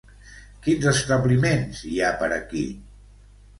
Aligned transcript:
Quins 0.67 0.87
establiments 0.91 1.83
hi 1.91 2.01
ha 2.07 2.11
per 2.25 2.33
aquí? 2.41 2.67